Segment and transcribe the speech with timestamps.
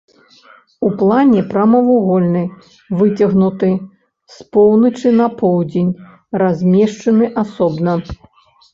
[0.87, 2.41] У плане прамавугольны,
[3.03, 3.71] выцягнуты
[4.39, 5.95] з поўначы на поўдзень,
[6.47, 8.01] размешчаны асобна.